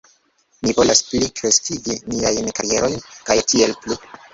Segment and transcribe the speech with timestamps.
[0.65, 3.01] Ni volas pli kreskigi niajn karierojn
[3.31, 4.05] kaj tiel plu